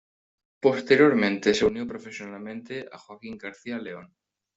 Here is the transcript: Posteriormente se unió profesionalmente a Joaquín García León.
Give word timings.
Posteriormente 0.59 1.53
se 1.53 1.63
unió 1.63 1.85
profesionalmente 1.85 2.89
a 2.91 2.97
Joaquín 2.97 3.37
García 3.37 3.77
León. 3.77 4.11